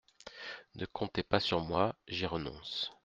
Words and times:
Ne 0.73 0.87
comptez 0.87 1.21
pas 1.21 1.39
sur 1.39 1.61
moi, 1.61 1.95
j'y 2.07 2.25
renonce. 2.25 2.91